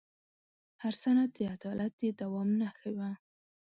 هر 0.81 0.93
سند 1.03 1.29
د 1.35 1.37
عدالت 1.55 1.91
د 2.01 2.03
دوام 2.19 2.49
نښه 2.59 2.89
وه. 2.97 3.11